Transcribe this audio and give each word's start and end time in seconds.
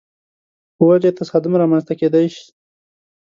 په 0.75 0.81
وجه 0.89 1.07
یې 1.09 1.15
تصادم 1.19 1.53
رامنځته 1.61 1.93
کېدای 2.01 2.25
شي. 2.35 2.45